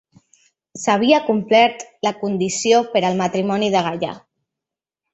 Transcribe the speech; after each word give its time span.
S'havia 0.83 1.19
complert 1.27 1.85
la 2.09 2.13
condició 2.23 2.83
per 2.97 3.05
al 3.13 3.23
matrimoni 3.23 3.73
de 3.79 3.89
Galla. 3.91 4.19